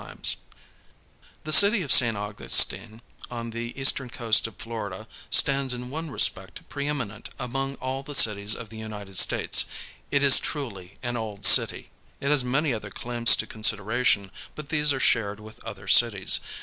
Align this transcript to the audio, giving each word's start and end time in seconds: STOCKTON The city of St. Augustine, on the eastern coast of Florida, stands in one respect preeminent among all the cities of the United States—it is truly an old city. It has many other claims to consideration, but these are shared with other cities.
STOCKTON 0.01 0.35
The 1.43 1.51
city 1.51 1.83
of 1.83 1.91
St. 1.91 2.17
Augustine, 2.17 3.03
on 3.29 3.51
the 3.51 3.79
eastern 3.79 4.09
coast 4.09 4.47
of 4.47 4.55
Florida, 4.55 5.07
stands 5.29 5.75
in 5.75 5.91
one 5.91 6.09
respect 6.09 6.67
preeminent 6.69 7.29
among 7.37 7.75
all 7.75 8.01
the 8.01 8.15
cities 8.15 8.55
of 8.55 8.69
the 8.69 8.79
United 8.79 9.15
States—it 9.15 10.23
is 10.23 10.39
truly 10.39 10.97
an 11.03 11.15
old 11.15 11.45
city. 11.45 11.91
It 12.19 12.29
has 12.31 12.43
many 12.43 12.73
other 12.73 12.89
claims 12.89 13.35
to 13.35 13.45
consideration, 13.45 14.31
but 14.55 14.69
these 14.69 14.91
are 14.91 14.99
shared 14.99 15.39
with 15.39 15.63
other 15.63 15.87
cities. 15.87 16.39